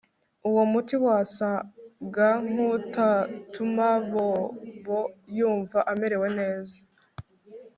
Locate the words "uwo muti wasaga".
0.49-2.29